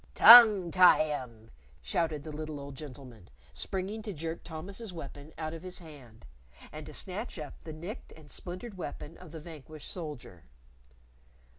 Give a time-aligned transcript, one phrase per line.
[0.15, 5.61] "Tongue tie him!" shouted the little old gentleman, springing to jerk Thomas's weapon out of
[5.61, 6.25] his hand,
[6.71, 10.45] and to snatch up the nicked and splintered weapon of the vanquished soldier.